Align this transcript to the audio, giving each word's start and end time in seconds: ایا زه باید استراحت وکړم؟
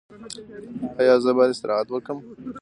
ایا 0.99 1.15
زه 1.23 1.31
باید 1.35 1.51
استراحت 1.53 1.87
وکړم؟ 1.89 2.19